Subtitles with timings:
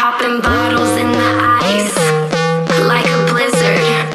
[0.00, 1.30] Popping bottles in the
[1.60, 1.94] ice
[2.88, 4.08] like a blizzard.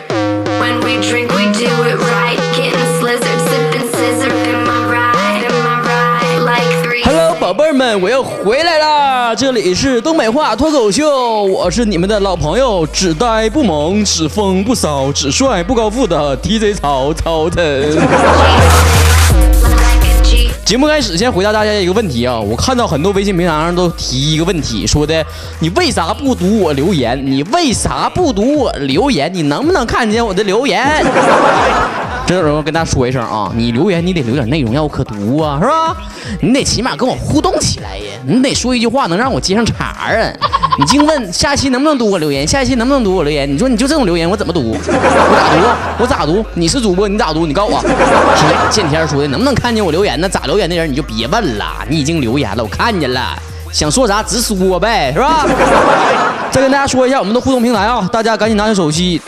[0.60, 2.40] When we drink, we do it right.
[2.56, 4.34] Getting slizzard, sipping scissor.
[4.34, 5.46] Am I right?
[5.46, 6.40] Am I right?
[6.40, 7.04] Like three.
[7.04, 9.36] Hello，宝贝儿们，我又回来啦！
[9.36, 17.62] 这里是东北话脱口秀，我是你们的老朋友，只呆不萌，只疯不骚，只帅不高富的 DJ 曹曹腾。
[20.66, 22.40] 节目开始，先回答大家一个问题啊！
[22.40, 25.24] 我看到很多微信平台上都提一个问题，说的
[25.60, 27.22] 你为啥不读我留言？
[27.24, 29.32] 你为啥不读我留言？
[29.32, 31.06] 你能不能看见我的留言？
[32.28, 35.96] 这时候跟大家说一声啊，你留言你得留点内容让我可读啊，是吧？
[36.42, 40.10] 你得起码跟我互动起来呀，你得说一句话能让我接上茬啊。
[40.78, 43.48] 你净问下期能不能读我留言，下期能不能读我留言？
[43.52, 44.76] 你说你就这种留言我怎么读？
[44.76, 46.04] 我咋读？
[46.04, 46.44] 我咋读？
[46.56, 47.46] 你是主播，你咋读？
[47.46, 47.78] 你告诉我。
[47.78, 50.28] 还有见天说的能不能看见我留言呢？
[50.28, 53.38] 咋留言的人你就别问了，你已经留言了，我看见了。
[53.72, 55.46] 想说啥直说呗，是吧？
[56.50, 59.22] 再跟大家说一下我们的互动平台啊，大家赶紧拿起手机，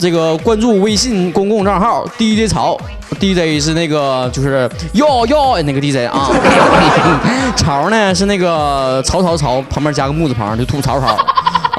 [0.00, 2.76] 这个关注微信公共账号 DJ 曹
[3.20, 6.30] ，DJ 是那个就是哟哟那个 DJ 啊，
[7.54, 11.18] 曹呢是那个曹曹曹旁边加个木字旁，就吐槽槽。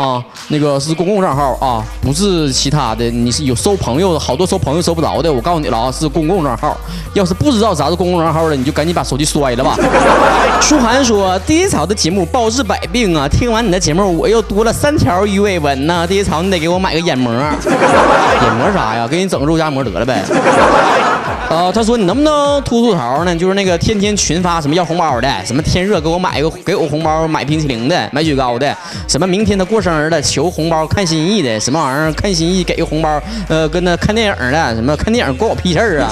[0.02, 3.06] 啊，那个是公共账号啊，不是其他的。
[3.12, 5.32] 你是有搜朋友，好多搜朋友搜不着的。
[5.32, 6.76] 我告诉你了啊，是公共账号。
[7.14, 9.78] 要是不知道啥是公共账号的，你就赶紧把手机摔了吧。
[10.60, 13.28] 舒涵说：“第一草的节目包治百病啊！
[13.28, 16.08] 听完你的节目，我又多了三条鱼尾纹呢。
[16.08, 17.32] 第一草，你得给我买个眼膜。
[18.42, 19.08] 眼膜啥呀？
[19.08, 20.24] 给你整个肉夹馍得了呗。”
[21.52, 23.36] 啊，他说你能不能吐吐槽呢？
[23.36, 28.74] 就是那个天天群发什么要红包的，什么天热给我买一个给我红包买冰淇淋的，买雪糕的，
[29.06, 36.10] 什么明天他过生日的求红包看心意的，什么玩意儿看心意给个红包，呃，跟他看电影的，什么看电影关我屁事儿啊？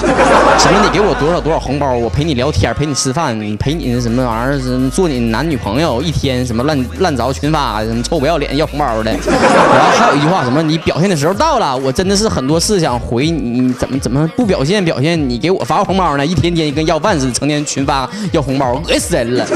[0.58, 9.10] 什么你给我多少多少红包，我陪你聊天，陪你吃饭，陪你什么玩意儿，做你男女朋友一天，什么烂烂着群发，什么臭不要脸要红包的。
[9.10, 15.29] 然后还有一句话，什么你表现的时候到了，我真的是很多事想回你，你怎么怎么不表现表现？
[15.30, 16.26] 你给我发红包呢？
[16.26, 19.46] 一天天跟要饭似的，成天群发要红包，恶心人了。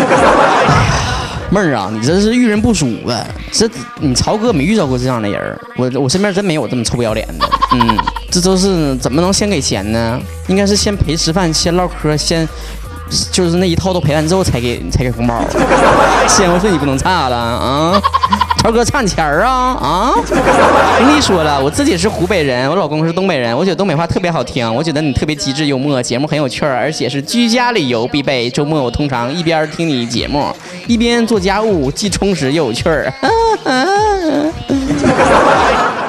[1.51, 3.27] 妹儿啊，你这是遇人不淑啊！
[3.53, 3.69] 这
[4.01, 7.49] 你曹哥没遇到过这样的人，我我身边真没有这么臭不要脸的。
[7.73, 7.99] 嗯，
[8.31, 10.21] 这都是怎么能先给钱呢？
[10.47, 12.49] 应该是先陪吃饭，先唠嗑，先。
[13.31, 15.45] 就是那一套都赔完之后才给才给红包，
[16.27, 18.01] 先后顺序不能差了啊！
[18.63, 20.15] 超哥差你钱儿啊啊！
[20.99, 28.49] 跟你说了，我自己是湖北人，我老公是东北人，我觉得东北话特别好听，我觉得你特别机智幽默，节目很有趣儿，而且是居家旅游必备。
[28.49, 30.51] 周末我通常一边听你节目，
[30.87, 33.13] 一边做家务，既充实又有趣儿。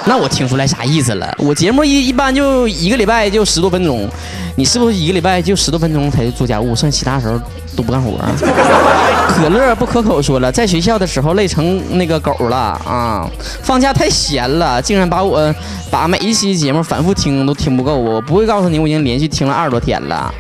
[0.07, 1.33] 那我听出来啥意思了？
[1.39, 4.07] 我节目一一般就一个礼拜就十多分钟，
[4.55, 7.39] 你是不是一个礼拜就十多分钟才做家务，剩其他时候
[7.75, 8.31] 都不干活啊？
[9.35, 13.27] 可乐不可口说了，在学校的时候累成那个狗了啊！
[13.63, 15.53] 放假太闲了，竟然把我
[15.89, 17.97] 把每一期节目反复听都听不够。
[17.97, 20.33] 我不会告诉你，我已经连续听了二十多天了。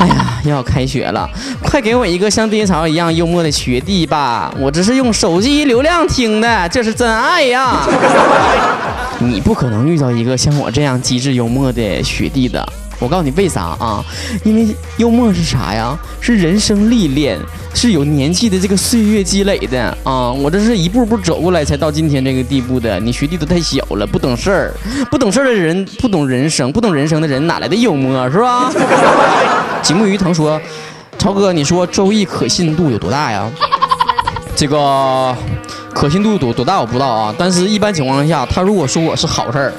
[0.00, 1.28] 哎呀，又要开学了，
[1.62, 4.50] 快给我一个像爹潮一样幽默的学弟吧！
[4.58, 7.86] 我这是用手机流量听的，这是真爱呀！
[9.20, 12.66] 你不可能遇到一个像我这样机智幽默的学弟的。
[13.00, 14.04] 我告诉你为啥啊？
[14.44, 15.98] 因为幽默是啥呀？
[16.20, 17.38] 是人生历练，
[17.74, 20.30] 是有年纪的这个岁月积累的啊！
[20.30, 23.00] 我这是一步步走过来才到今天这个地步的。
[23.00, 24.74] 你学弟都太小了，不懂事儿，
[25.10, 28.70] 不懂事儿的人不懂人生，不懂人生的人哪来的幽默是吧？
[29.82, 30.60] 吉木鱼腾说
[31.18, 33.50] ：“超哥，你说周易可信度有多大呀？”
[34.54, 35.34] 这个
[35.94, 39.72] 可信度多多大我不知道啊，但是一般情况下，他如果说我是好事儿，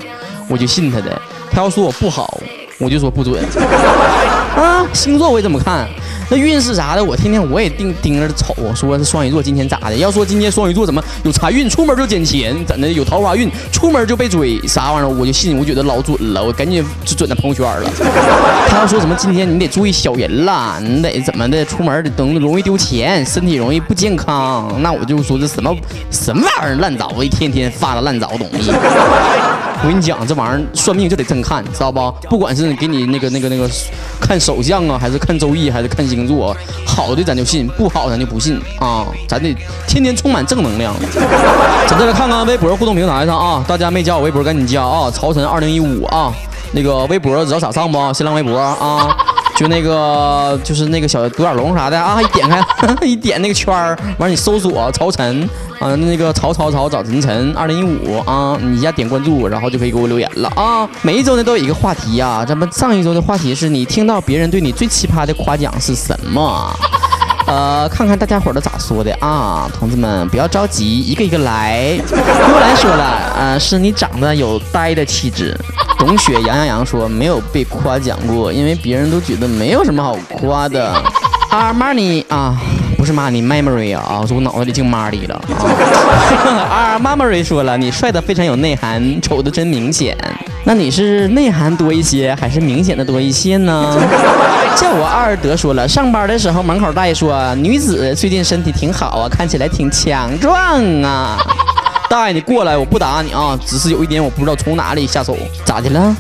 [0.48, 1.12] 我就信他的；
[1.52, 2.42] 他要说我不好，
[2.82, 3.42] 我就说不准。
[4.56, 5.88] 啊，星座我也这么看，
[6.32, 9.98] 那运势啥的，我天天我也盯盯着瞅，说是双鱼座今天咋的？
[9.98, 17.92] 要说今天双鱼座怎么有财运，出门就捡钱，怎的有桃花运，出门就被追，啥玩意儿我就信，我觉得老准了，我赶紧就转到朋友圈了。
[18.70, 25.76] 他要说什么今天你得注意小人了，你得怎么的，出门等容易丢钱，身体容易不健康，那我就说这什么
[26.12, 28.72] 什么玩意儿烂枣，一天天发的烂枣东西。
[29.84, 32.14] 我跟你讲，这玩意儿算命就得真看，知道不？
[32.30, 33.68] 不管是给你那个那个那个
[34.22, 39.06] 看手相啊，还是看周易，还是看星座，好的咱就信，不好咱就不信啊！
[39.28, 39.56] 咱得
[39.88, 40.94] 天天充满正能量。
[41.88, 45.10] 咱再来看看微博互动平台上啊，大家没加我微博赶紧加啊！
[45.12, 46.32] 曹晨二零一五啊，
[46.72, 48.14] 那个微博知道咋上不？
[48.14, 49.16] 新浪微博啊。
[49.62, 52.60] 就那个，就是那个小独眼龙啥的啊，一点开，
[53.06, 55.48] 一点那个圈儿，完你搜索曹晨
[55.80, 60.90] 啊，那个曹曹曹找晨晨二零一五啊，你一下点关注，然后就可以给我留言了啊。
[61.04, 66.76] 每一周呢都有一个话题呀，咱们上一周的话题是你听到别人对你最奇葩的夸奖是什么？
[67.46, 72.00] 呃，看看大家伙儿都咋说的啊，同志们不要着急，一个一个来。
[72.10, 75.56] 幽兰说了，呃，是你长得有呆的气质。
[76.02, 80.92] 董雪杨洋洋说没有被夸奖过，因为别人都觉得没有什么好夸的。
[81.52, 82.58] 阿玛尼啊，
[82.98, 85.36] 不是 money memory 啊，我说我脑子里进 Marley 了
[86.68, 86.98] 啊。
[86.98, 90.18] 阿 memory 说了，你帅的非常有内涵，丑的真明显。
[90.64, 93.96] 那你是内涵多一些，还是明显的多一些呢？
[94.76, 101.38] 叫我阿尔德说了，上班的时候门口大爷说，女子最近身体挺好啊，看起来挺强壮啊。
[102.12, 105.38] 大爷，你过来，我不打你啊，只是有一点我不知道从哪里下手。
[105.64, 106.14] 咋的了？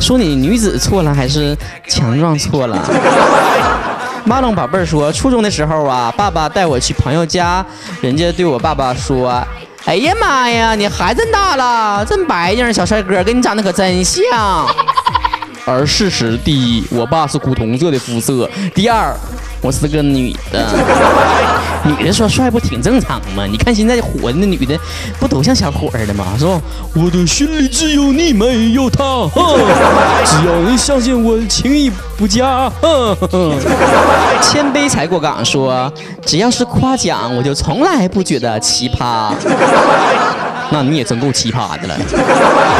[0.00, 1.54] 说你女子错了，还是
[1.86, 2.82] 强壮错了？
[4.24, 7.64] 马龙宝贝儿说，初中的时候啊，爸爸带我去朋友家，
[8.00, 9.46] 人家对我爸爸说
[9.84, 14.66] ：“哎呀妈呀，你孩子大了，真白净，小帅哥，跟你长得可真像。”
[15.66, 19.14] 而事实第一，我爸是古铜色的肤色；第二，
[19.60, 20.66] 我是个女的。
[21.84, 23.46] 女的说帅不挺正常吗？
[23.48, 24.76] 你看现在火的那女的，
[25.20, 26.26] 不都像小伙儿的吗？
[26.36, 26.60] 是吧？
[26.94, 29.28] 我的心里只有你，没有他。
[30.24, 32.70] 只要你相信我，情义不假。
[34.42, 35.90] 谦卑才过岗说，
[36.26, 39.32] 只要是夸奖，我就从来不觉得奇葩。
[40.70, 41.96] 那你也真够奇葩的了。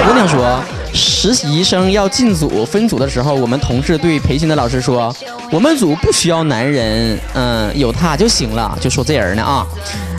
[0.07, 0.61] 姑娘说，
[0.93, 5.15] 实习生要进组分组的时候，我们同事对培训的老师说，
[5.51, 8.77] 我们组不需要男人，嗯，有他就行了。
[8.81, 9.67] 就说这人呢啊，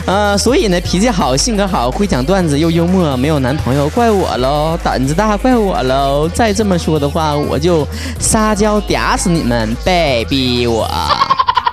[0.06, 6.28] 呃，所以呢，脾气好，性格好，会讲段子，又幽默，没有男朋友，怪我喽，胆子大，怪我喽。
[6.32, 7.86] 再这么说的话，我就
[8.18, 10.88] 撒娇嗲死你们，别逼我。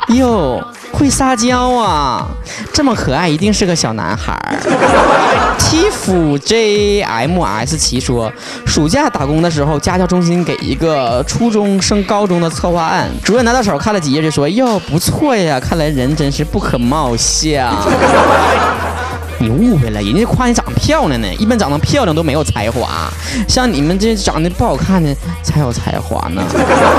[0.09, 0.63] 哟，
[0.97, 2.27] 会撒娇啊，
[2.73, 4.57] 这么可爱，一定是个小男孩儿。
[5.59, 8.31] T F J M S 奇说，
[8.65, 17.71] 暑假打工的时候，家教中心给一个初中升高中的策划案，主任拿到手看了几页就说：“哟，不错呀，看来人真是不可貌相。”
[19.39, 23.07] 你误会了，人家夸你长得漂亮呢，一般长得漂亮都没有才华，
[23.48, 25.13] 像你们这长得不好看的
[25.44, 26.42] 才有才华呢。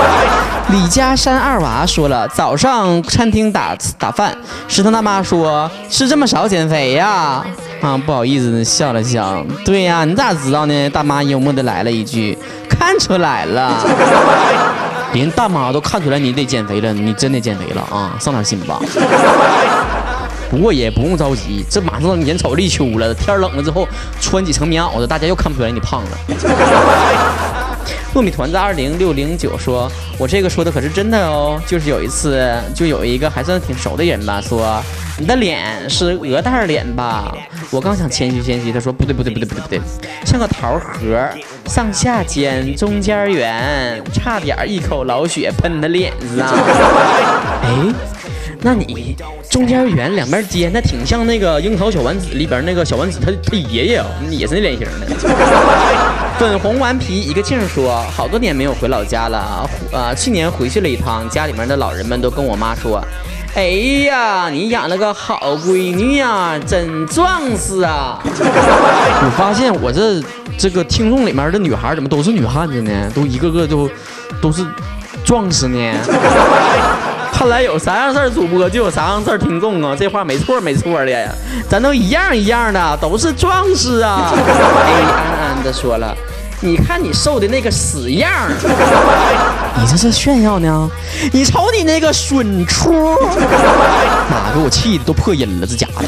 [0.71, 4.35] 李家山二娃说了，早上餐厅打打饭，
[4.67, 7.43] 食堂大妈说吃这么少减肥呀？
[7.81, 9.43] 啊，不好意思，笑了笑。
[9.65, 10.89] 对呀，你咋知道呢？
[10.91, 12.37] 大妈幽默的来了一句，
[12.69, 13.83] 看出来了，
[15.11, 18.79] 连大妈都看出来你得减肥了，你真的减肥了啊，上点心吧。
[20.49, 23.87] 不过也不用着急，这马上眼瞅立秋了，天冷了之后
[24.19, 26.09] 穿几层棉袄子，大家又看不出来你胖了。
[28.15, 34.81] 糯米团子二零六零九说：“我这个说的可是真的哦，就是有一次，就有一个还算挺熟的人吧，说
[35.19, 37.31] 你的脸是鹅蛋脸吧？
[37.69, 39.79] 我刚想谦虚谦虚，他说不对不对不对不对不对，
[40.25, 41.29] 像个桃核，
[41.67, 46.47] 上下尖，中间圆，差点一口老血喷他脸上。
[47.61, 47.93] 哎。”
[48.61, 49.15] 那你
[49.49, 55.07] 中间圆，两边尖，那挺像那个《樱桃小丸子》里边那个小丸子他他爷爷啊，也是那脸型的。
[56.37, 63.01] 粉红顽皮一个劲儿说，好多年没有回老家了啊，去年回去了一趟，家里面的老人们都跟我妈说，
[63.55, 63.63] 哎
[64.07, 68.19] 呀，你养了个好闺女呀，真壮实啊！
[68.23, 70.21] 我发现我这
[70.57, 73.09] 这个听众里面的女孩怎么都是女汉子呢？
[73.15, 73.89] 都一个个都
[74.41, 74.65] 都是
[75.23, 75.93] 壮实呢？
[77.39, 81.31] 看来有啥样事儿主播就有啥样事儿听众啊，这话没错没错的呀，
[81.69, 84.33] 咱都一样一样的，都是壮士啊。
[84.35, 86.13] 哎，安安的说了，
[86.59, 88.29] 你看你瘦的那个死样，
[89.79, 90.91] 你这是炫耀呢？
[91.31, 96.03] 你瞅你那个损出，妈给我气的都破音了，这家伙。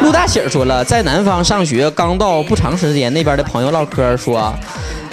[0.00, 4.54] 陆大喜儿说了，在南方上学刚到不长时间，那边的朋友唠嗑说。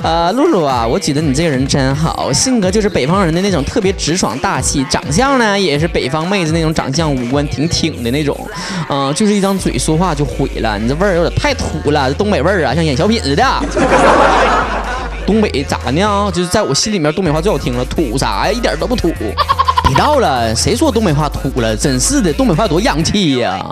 [0.01, 8.49] 呃，露露啊，我觉得你这个人真好，性格就是北方人的那种特别直爽大气，长相呢也是北方妹子那种长相，五官挺挺的那种，
[8.89, 13.43] 嗯，就是一张嘴说话就毁了，你这味儿有点太土了，东北味儿啊，像演小品似的。
[15.25, 16.31] 东北咋的呢？
[16.33, 18.51] 就是在我心里面，东北话最好听了，土啥呀？
[18.51, 19.13] 一点都不土。
[19.89, 21.75] 别闹了，谁说东北话土了？
[21.75, 23.65] 真是的，东北话多洋气呀！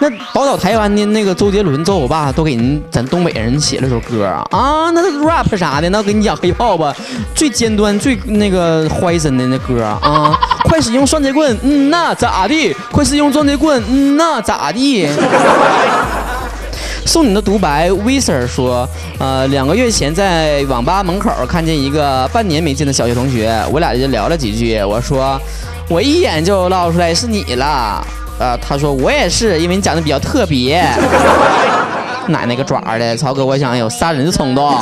[0.00, 6.94] 那宝岛台湾的那个周杰伦、周欧巴都给人咱东北人写了首歌啊，那 rap 啥的，那给你讲黑炮吧，
[7.34, 10.36] 最尖端、最那个坏森的那歌啊！
[10.64, 12.74] 快使用双截棍，嗯那咋地？
[12.90, 15.06] 快使用双截棍，嗯那咋地？
[17.04, 24.82] 送你的独白，Viser 说，呃，两个月前在网吧门口看见一个半年没见的小学同学，我俩就聊了几句。
[24.82, 25.40] 我说，
[25.88, 28.04] 我一眼就捞出来是你了。
[28.38, 30.82] 呃，他说我也是，因为你长得比较特别。
[32.28, 34.74] 奶奶个爪的，曹哥，我想有杀人的冲动。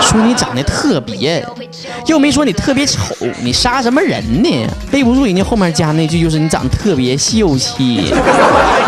[0.00, 1.44] 说你长得特别，
[2.06, 4.66] 又没说你特别丑，你杀什么人呢？
[4.90, 8.12] 背不住人家后面加那句，就是你长得特别秀气。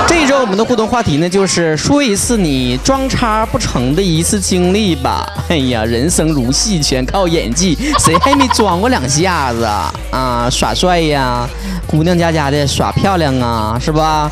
[0.07, 5.27] 这周我们的互动话题呢，就是说一次你装叉不成的一次经历吧。
[5.49, 9.93] 哎呀，人生如戏，全靠演技，谁还没装过两下子啊？
[10.11, 11.49] 啊，耍帅呀，
[11.87, 14.31] 姑娘家家的耍漂亮啊，是吧？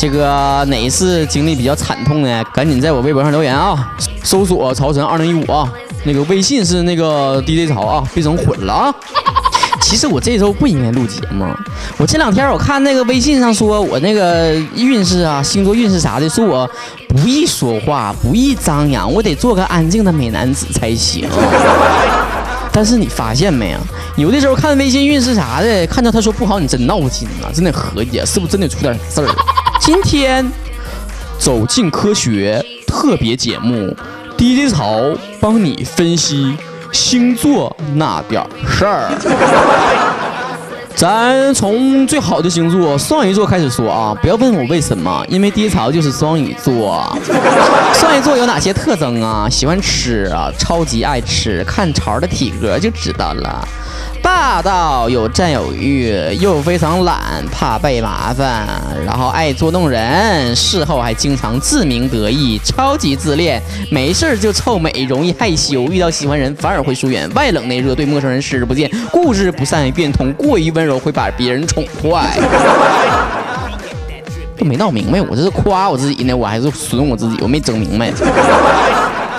[0.00, 2.42] 这个哪一次经历比较惨痛呢？
[2.54, 3.92] 赶紧在我微博上留言啊！
[4.24, 5.70] 搜索“曹晨二零一五”啊，
[6.04, 8.94] 那个微信是那个 DJ 曹啊，别整混了啊！
[9.82, 11.44] 其实我这周不应该录节目，
[11.98, 16.66] 我这两天我看那个微信上说我那个运势啊、星座运势啥的，说我
[17.08, 21.28] 不易说话、不易张扬，我得做个安静的美男子才行。
[22.72, 23.78] 但是你发现没有？
[24.16, 29.28] 有的时候看微信运势啥的，看到他说不好，你真闹心啊，真得合计，是不是真得出点事儿？
[29.80, 30.46] 今天
[31.38, 33.96] 走进科学特别节目
[34.36, 35.00] ，DJ 曹
[35.40, 36.54] 帮你分析
[36.92, 39.10] 星座那点事儿。
[40.94, 47.10] 咱从最好的星座双鱼座开始说啊，不要问我为什么，因为 DJ 曹就是双鱼座。
[47.94, 49.48] 双鱼座有哪些特征啊？
[49.48, 53.66] 喜欢吃啊，超级爱吃，看潮的体格就知道了。
[54.22, 58.66] 霸道有占有欲，又非常懒，怕被麻烦，
[59.06, 63.60] 然后爱捉弄人，事后还经常自鸣得意，超级自恋，
[63.90, 72.38] 没事就臭美，容易害羞，遇到喜欢人反而会疏远，外冷内热，对陌生人视而不见，固执不善于变通，过于温柔会把别人宠坏。
[74.58, 78.12] 都没闹明白，我这是夸我自己呢，我还是损我自己，我没整明白。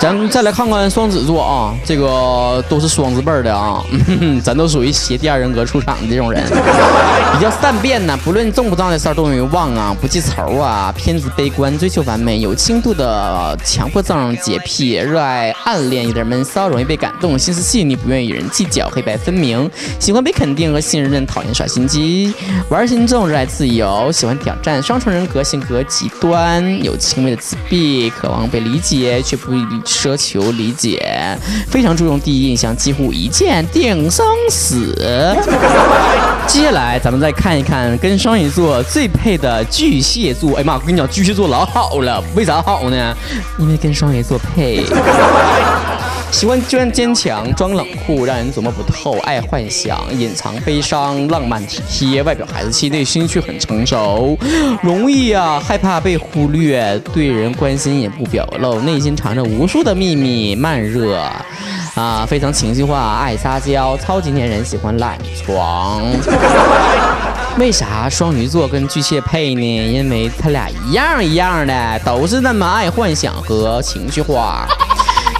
[0.00, 3.82] 咱再来看看双子座啊，这个都是双字辈的啊，
[4.42, 19.70] 咱都属于携第二人格出场的这种人，比较善变呢，不论重不重的事儿都容易忘啊，不记仇啊，偏执悲观，追求完美，有轻度的强迫症、洁癖，热爱暗恋，有点闷骚，容易被感动，心思细腻，不愿意与人计较，黑白分明，
[20.00, 22.34] 喜欢被肯定和信任，讨厌耍心机，
[22.68, 29.62] 玩心重，热爱自由，喜欢挑战，双重人格，性格极端，有轻微的自闭，渴望被理解却不理。
[29.82, 31.36] 奢求理解，
[31.68, 34.94] 非常注重第一印象，几乎一见定生死。
[36.46, 40.56] 接下来咱们再看一看跟双鱼座最配的巨蟹座。
[40.56, 43.16] 哎妈，我跟你讲，巨蟹座老好了，为啥好呢？
[43.58, 44.84] 因为跟双鱼座配。
[46.32, 54.36] 喜欢装坚强，装冷酷，让人琢磨不透，爱幻想，隐藏悲伤，浪漫体贴，外表孩子气，内心却很成熟，
[54.82, 61.22] 容易啊害怕被忽略，对人关心也不表露，内心藏着无数的秘密，慢热，
[61.94, 66.02] 啊，非常情绪化，爱撒娇，超级粘人，喜欢懒床。
[67.58, 69.92] 为啥双鱼座跟巨蟹配呢？
[69.92, 74.66] 因为他俩一样一样的，都是那么爱幻想和情绪化。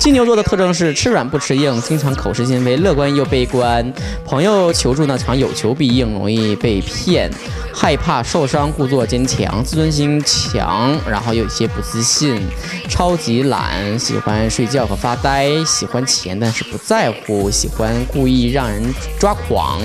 [0.02, 3.88] 金牛座的特征是吃软不吃硬，经常口是心非，乐观又悲观。
[4.24, 7.30] 朋友求助呢，常有求必应，容易被骗，
[7.74, 12.40] 害怕受伤，故作坚强，自尊心强，然后有一些不自信，
[12.88, 18.82] 超级懒，喜欢睡觉和发呆，喜欢钱但是不在乎，喜欢故意让人
[19.18, 19.80] 抓狂。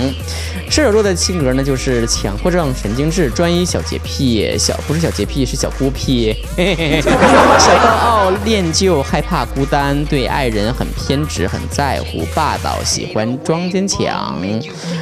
[0.70, 6.36] 射手座的性格呢，就是强迫症、神经质、专一、小洁癖，小不是小洁癖，是小孤僻，
[7.00, 10.04] 小高傲、恋旧、害怕孤单。
[10.06, 14.38] 对爱人很偏执，很在乎，霸道，喜欢装坚强，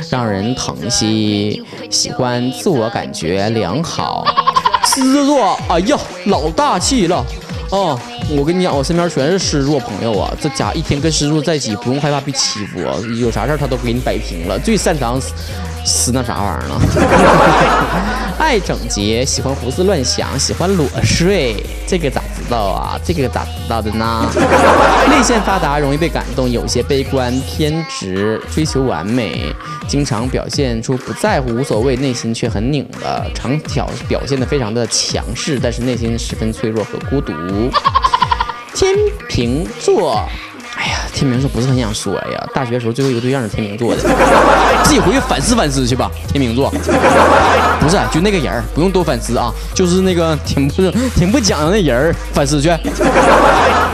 [0.09, 4.25] 让人疼惜，喜欢自我我感觉良好。
[4.85, 7.17] 狮子座，哎呀，老大气了
[7.71, 7.97] 啊！
[8.29, 12.79] 我跟你讲，我身边全是狮子座朋友啊，这家一天跟狮子座在一起，不用害怕被欺负，
[13.19, 15.19] 有啥事他都给你摆平了，最擅长。
[15.85, 16.81] 撕那啥玩意儿了？
[18.37, 21.55] 爱整洁，喜欢胡思乱想，喜欢裸睡，
[21.87, 22.99] 这个咋知道啊？
[23.03, 24.29] 这个咋知道的呢？
[25.09, 29.53] 内线发达，容易被感动，有些悲观偏执，追求完美，
[29.87, 37.31] 经常表现出不在乎、无所谓，内心却很拧巴，常表表现的非常的强势，但是内心十分脆弱和孤独。
[38.73, 38.93] 天
[39.29, 40.27] 平座。
[41.15, 42.49] 天秤座不是很想说呀。
[42.53, 44.01] 大学时候最后一个对象是天秤座的，
[44.83, 46.11] 自己回去反思反思去吧。
[46.27, 46.69] 天秤座
[47.79, 52.69] 不是就那个人儿，不用多反思啊，就是那个挺不 挺不讲究那人儿，反思去。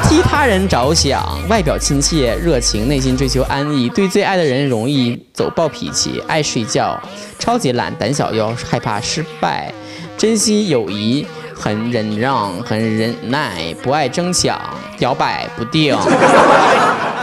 [0.04, 7.00] 替他人着想，外表亲切热情，内心追求安逸，对最爱的人容易走暴脾气，爱睡觉，
[7.38, 9.72] 超级懒，胆小又害怕失败，
[10.18, 11.25] 珍惜友谊。
[11.62, 14.60] 很忍让，很忍耐，不爱争抢，
[14.98, 15.96] 摇摆不定。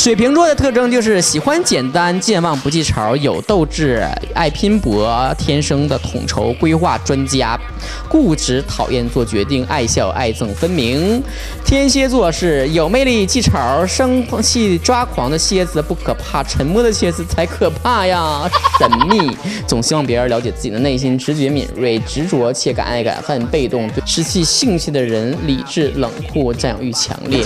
[0.00, 4.02] 水瓶座的特征就是喜欢简单、健忘、不记仇、有斗志、
[4.32, 7.60] 爱拼搏，天生的统筹规划专家，
[8.08, 11.22] 固执、讨厌做决定、爱笑爱憎分明。
[11.66, 13.52] 天蝎座是有魅力、记仇、
[13.86, 18.50] 生气抓狂的蝎子不可怕，沉默的蝎子才可怕呀！
[18.80, 27.44] 神秘，总希望别人了解自己的内心，直觉敏锐、执着且敢爱敢恨，被动，对失去兴趣的人理智冷酷，占有欲强烈。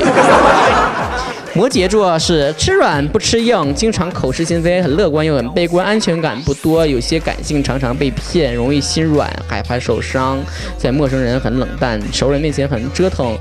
[1.56, 10.40] 摩羯座是吃软不吃硬，经常口是心非，很乐观又很悲观，安全感不多，有些感性，常常被骗，容易心软，害怕受伤，
[10.76, 13.38] 在陌生人很冷淡，熟人面前很折腾，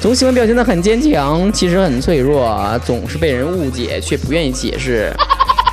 [0.00, 5.12] 总喜欢表现得很坚强，其实很脆弱，总是被人误解却不愿意解释。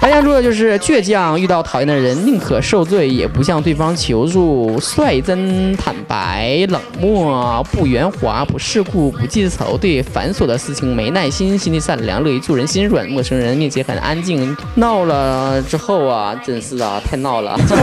[0.01, 17.77] 白羊座就是倔强，遇到讨厌的人宁可受罪也不向对方求助，率真坦白，冷漠，不圆滑，不世故，不记仇，对繁琐的事情没耐心，心地善良，乐于助人，心软，陌生人面前很安静，闹了之后啊，真是啊，太闹了，有点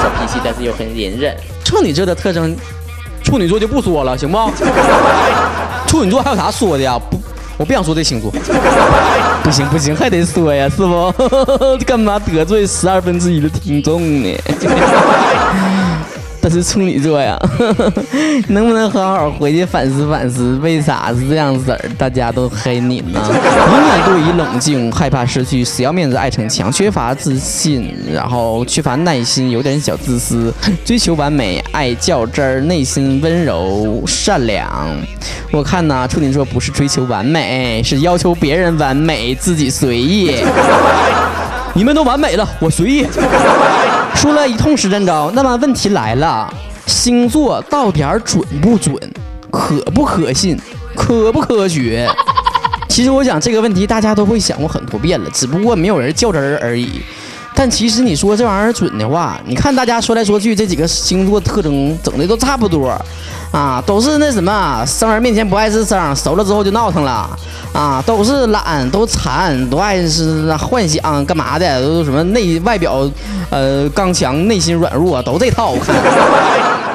[0.00, 1.36] 小脾气，但是又很隐忍。
[1.64, 2.56] 处女座的特征，
[3.24, 4.38] 处女座就不说了，行不？
[5.88, 6.96] 处女座还有啥说的呀？
[7.10, 7.18] 不。
[7.60, 8.30] 我不想说这星座，
[9.44, 11.12] 不行不行，还得说呀，是不？
[11.84, 14.34] 干嘛得罪十二分之一的听众呢？
[16.42, 17.38] 但是处女座呀，
[18.48, 21.78] 能不能好好回去反思反思，为啥是这样子儿？
[21.98, 23.20] 大家都黑你呢？
[23.22, 30.52] 永远过于冷静，害怕失去，死要面子，爱逞强，缺乏自信，然后缺乏耐心，有点小自私，
[30.84, 34.66] 追求完美，爱较真儿，内心温柔善良。
[35.52, 40.36] 我看呐，处女座不是追求完美，是要求别人完美，自己随意。
[41.74, 43.06] 你们都完美了，我随意。
[44.20, 46.52] 说了一通实战招，那么问题来了，
[46.84, 48.94] 星座到底准不准？
[49.50, 50.60] 可不可信？
[50.94, 52.06] 可不科学？
[52.86, 57.00] 其实我想这个问题大家都会想过很多遍了，只不过没有人较真儿而已。
[57.60, 62.90] 但其实你说这玩意儿准的话，你看大家说来说去，这几个星座特征整的都差不多，
[63.52, 67.28] 啊，都是那什么，生人面前不爱吱声，熟了之后就闹腾了，
[67.74, 73.06] 啊，都是懒，都馋，都爱是幻想干嘛的，都什么内外表，
[73.50, 75.68] 呃，刚强，内心软弱，都这套。
[75.68, 75.94] 我看。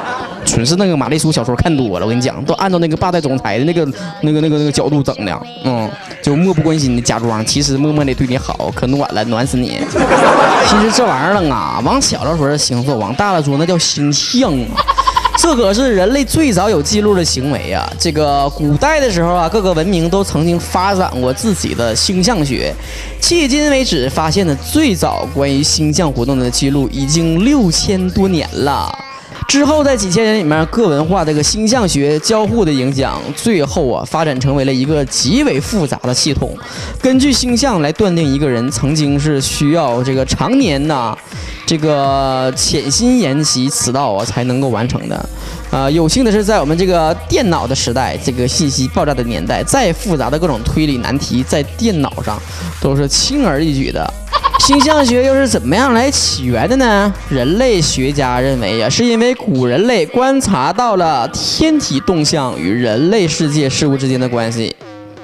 [0.56, 3.84] 纯是那个玛丽苏小说看多了，我跟你讲，都按照那个霸道总裁的那个、
[4.22, 5.86] 那个、那个、那个角度整的，嗯，
[6.22, 9.78] 就漠不关心的假装，其实默默的对你好，可暖了，暖死你。
[10.66, 14.80] 其实这玩意儿啊，往小了说是星座，往大了说那叫星象啊。
[15.36, 17.86] 这可是人类最早有记录的行为啊！
[17.98, 22.74] 这个古代的时候啊，各个文明都曾经发展过自己的星象学。
[23.20, 28.90] 迄今为止，发现的最早关于星象活动的记录已经六千多年了。
[29.48, 36.54] 之后，在几千年里面，各文化这个星象学交互的影响，最后啊，发展成为了一个极为复杂的系统。
[37.00, 41.16] 根据星象来断定一个人，曾经是需要这个常年呐，
[41.64, 45.28] 这个潜心研习此道啊，才能够完成的。
[45.70, 52.40] 啊，有幸的是，在我们这个电脑的时代，这个信息爆炸的年代，再复杂的各种推理难题，在电脑上
[52.80, 54.12] 都是轻而易举的。
[54.60, 57.12] 星象学又是怎么样来起源的呢？
[57.28, 64.74] 人类学家认为呀，是因为古人类观察到了天体动向与人类世界事物之间的关系。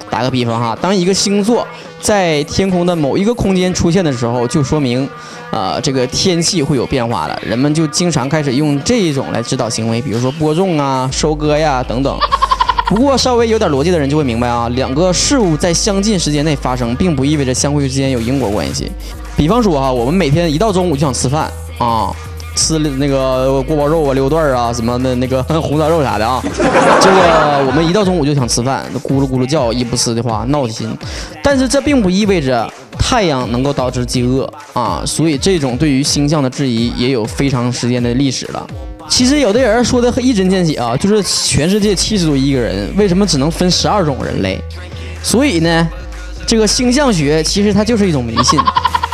[0.08, 1.66] 打个比方哈，当一个星座
[2.00, 5.08] 在天空的某一个空间出现的时候，就说明，
[5.50, 7.36] 呃，这个天气会有变化了。
[7.44, 12.16] 人们就经常开始用这一种来指导行为，比如说播种啊、收割呀等等。
[12.86, 18.92] 不过，稍微有点逻辑的人就会明白啊，两个事物在相近时间内发生，并不意味着相互之间有因果关系。
[19.36, 22.14] 比方说哈，我们每天一到中午就想吃饭啊，
[22.54, 26.40] 吃那个锅包肉啊、溜段啊什么的，那个 红烧肉啥的啊。
[27.00, 30.96] 这个我们一到中午就想吃饭，咕噜咕噜叫，一不吃的话闹心。
[31.42, 38.66] 但是这并不意味着太阳能够导致饥饿啊，所以这种对于星象的质疑也有非常时间的历史了。
[39.08, 44.60] 其实有的人说的一针见血啊，就是全世界七十多亿个人，为什么只能分十二种人类？
[45.22, 45.88] 所以呢，
[46.46, 48.60] 这个星象学其实它就是一种迷信，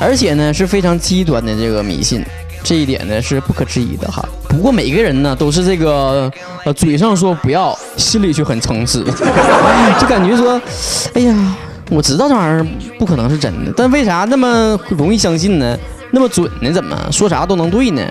[0.01, 2.25] 而且呢是非常极端的这个迷信，
[2.65, 4.27] 这一点呢是不可置疑的哈。
[4.49, 6.31] 不过每个人呢都是这个
[6.65, 9.05] 呃嘴上说不要，心里却很诚实，
[10.01, 10.61] 就感觉说，
[11.15, 11.57] 哎呀，
[11.91, 12.67] 我知道这玩意儿
[12.99, 15.79] 不可能是真的，但为啥那么容易相信呢？
[16.11, 16.73] 那么准呢？
[16.73, 18.03] 怎么说啥都能对呢？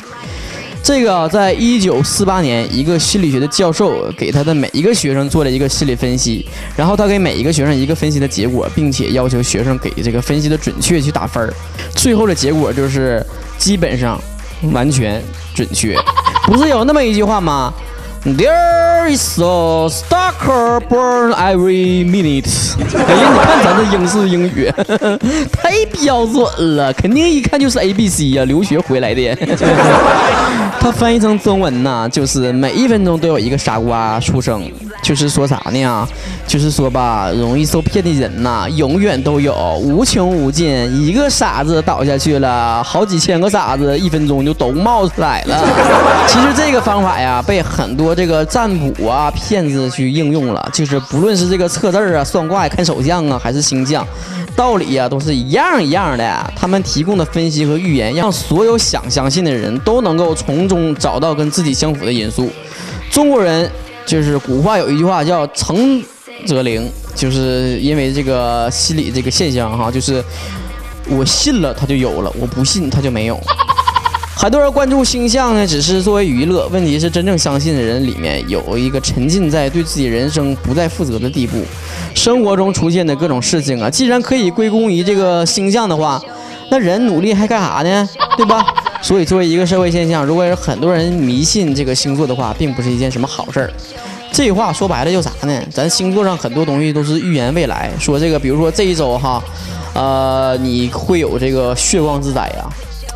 [0.88, 6.47] 这个在一九四八年，一个心理学的教授给他的每一个学生做了一个心理分析，
[6.78, 11.54] 然后他给每一个学生一个分析的结果，并且要求学生给这个分析的准确去打分儿。
[11.93, 13.21] 最后的结果就是
[13.58, 14.17] 基本上
[14.71, 15.21] 完全
[15.54, 15.93] 准确。
[16.47, 17.73] 不是有那么一句话吗
[18.23, 22.47] ？There is a stalker born every minute。
[22.95, 24.71] 哎呀，你看咱这英式英语
[25.52, 29.36] 太标准了，肯定一看就是 A B C 呀，留学回来的。
[30.88, 34.63] 它翻译成中文呢，就是每一分钟都有一个傻瓜出生。
[35.04, 36.08] 就是说啥呢？
[36.47, 40.89] 就是说吧，容易受骗的人呐，永远都有，无穷无尽。
[41.06, 45.62] 一个傻子倒下去了，好几千个傻子一分钟就都冒出来了。
[46.26, 50.69] 其实这个方法呀，被很多这个占卜啊骗子去应用了。
[50.71, 54.08] 就是不论是这个测字啊、算卦呀、看手相啊，还是星象，
[54.58, 56.54] 道理呀都是一样一样的。
[56.54, 62.50] 他们提供的分析和预言，让所有想相信的人都能够从中找到跟自己相符的因素。
[63.10, 63.72] 中国人。
[64.08, 66.02] 就是古话有一句话叫“诚
[66.46, 70.24] 则灵”，就是因为这个心理这个现象哈，就是
[71.10, 73.38] 我信了它就有了，我不信它就没有。
[74.39, 76.67] 很多人关注星象呢，只是作为娱乐。
[76.67, 81.60] 问题是真正相信的人里面有一个沉浸在对自己人生不再负责的地步。
[82.13, 86.21] 生活中出现的各种事情啊，既然可以归功于这个星象的话，
[86.69, 88.08] 那人努力还干啥呢？
[88.38, 88.63] 对吧？
[89.02, 93.73] 所以，作为一个社会现象，如果有很多人迷信这个星座的话，并不是一件什么好事儿。
[94.32, 95.60] 这话说白了就啥呢？
[95.71, 99.43] 咱星座上很多东西都是预言未来，说这个，比如说这一周哈，
[99.95, 102.69] 呃，你会有这个血光之灾呀，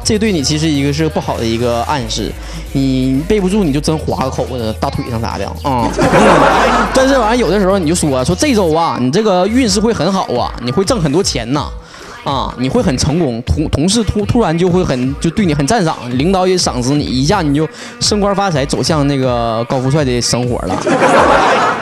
[0.03, 2.31] 这对你其实一个是不好的一个暗示。
[2.73, 5.87] 你背不住，你就真划个口子，大腿上啥的啊。
[6.93, 11.67] 但是完有的时候你就说说这周啊，你这个运势会很好啊，你会挣很多钱呐。
[12.23, 17.67] 啊，你会很成功，同同事突突然就会很就对你很赞赏，领导也赏识你，一下你就
[17.99, 20.75] 升官发财，走向那个高富帅的生活了。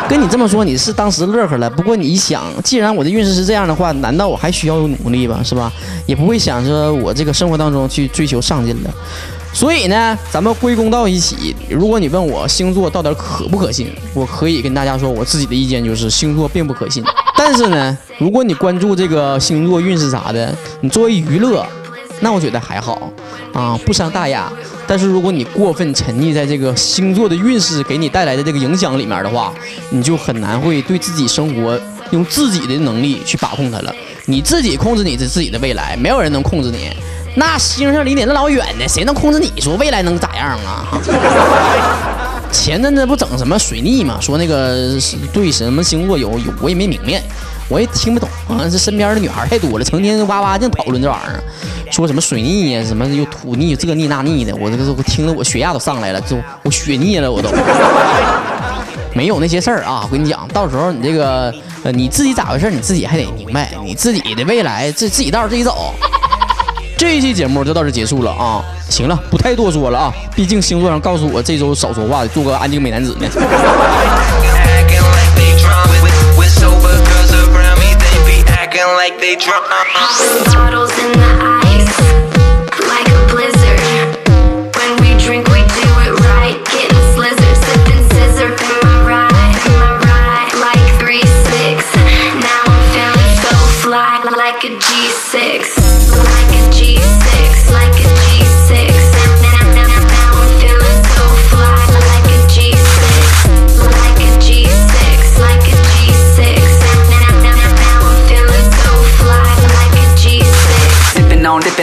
[0.09, 1.69] 跟你这么说，你是当时乐呵了。
[1.69, 5.39] 不过你一想，既然我的运势是这样的话，难道我还需要努力吧？
[5.43, 5.71] 是吧？
[6.07, 8.89] 也不会想着我这个生活当中去追求上进了。
[9.53, 11.55] 所以呢，咱们归功到一起。
[11.69, 17.03] 如果你问我星座到底可不可信，我可以跟大家说，我自己的意见就是星座并不可信。
[17.37, 21.63] 但是呢，如果你关注这个星座运势啥的，你作为娱乐，
[22.19, 23.11] 那我觉得还好
[23.53, 24.51] 啊，不伤大雅。
[24.89, 29.53] 但是如果你过分沉溺在这个星座的运势给你带来的这个影响里面的话，
[29.91, 33.93] 你就很难会对自己生活用自己的能力去把控它了。
[34.25, 36.89] 你自己控制你的自己的未来，没有人能控制你。
[37.35, 40.89] 那星星离你那老远呢，谁能控制你说未来能咋样啊？
[42.51, 44.97] 前阵子不整什么水逆嘛，说那个
[45.31, 47.21] 对什么星座有有，我也没明白，
[47.69, 48.27] 我也听不懂。
[48.47, 51.43] 好像是身边的女孩太多了，成天哇哇净讨论这玩意儿，
[51.91, 57.49] 说什么水逆呀，什么又土逆这逆那逆的，我这个我听得我血压都上来了，就我血逆了，我都
[59.13, 60.01] 没有那些事儿啊。
[60.03, 65.93] 我跟你讲，到时候你这个呃你自己咋回事，你自己还得明白，你自己的未来自自己道自己走。
[66.97, 68.65] 这一期节目就到这结束了啊！
[68.89, 73.27] 行了，不太多说了啊，毕竟星座上告诉我这周少说话，做个安静美男子呢。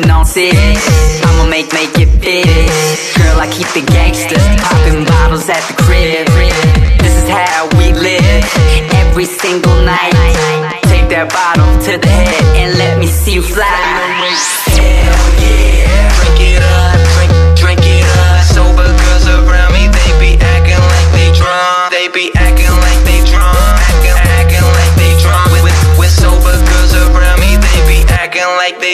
[0.05, 2.45] I'ma make, make it big.
[3.17, 4.37] Girl, I keep it gangster.
[4.61, 6.27] Popping bottles at the crib.
[7.01, 8.45] This is how we live.
[8.93, 10.13] Every single night.
[10.85, 13.65] Take that bottle to the head and let me see you fly.
[13.65, 15.86] Hell yeah.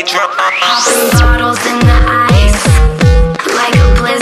[0.07, 0.33] drunk.
[0.37, 2.67] Popping bottles in the ice
[3.55, 4.22] like a blizzard.